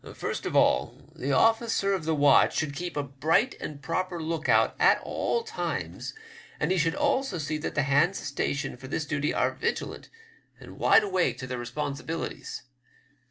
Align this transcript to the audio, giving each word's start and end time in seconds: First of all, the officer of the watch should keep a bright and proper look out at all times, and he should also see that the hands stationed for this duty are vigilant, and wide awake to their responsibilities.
First 0.15 0.47
of 0.47 0.55
all, 0.55 0.99
the 1.15 1.31
officer 1.31 1.93
of 1.93 2.05
the 2.05 2.15
watch 2.15 2.57
should 2.57 2.75
keep 2.75 2.97
a 2.97 3.03
bright 3.03 3.53
and 3.61 3.83
proper 3.83 4.19
look 4.19 4.49
out 4.49 4.75
at 4.79 4.99
all 5.03 5.43
times, 5.43 6.15
and 6.59 6.71
he 6.71 6.77
should 6.79 6.95
also 6.95 7.37
see 7.37 7.59
that 7.59 7.75
the 7.75 7.83
hands 7.83 8.17
stationed 8.17 8.79
for 8.79 8.87
this 8.87 9.05
duty 9.05 9.31
are 9.31 9.53
vigilant, 9.53 10.09
and 10.59 10.79
wide 10.79 11.03
awake 11.03 11.37
to 11.37 11.45
their 11.45 11.59
responsibilities. 11.59 12.63